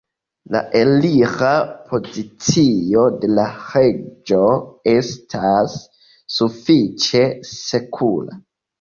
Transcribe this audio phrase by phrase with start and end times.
[0.53, 1.51] La elira
[1.91, 4.41] pozicio de la reĝo
[4.97, 5.79] estas
[6.41, 7.27] sufiĉe
[7.57, 8.45] sekura.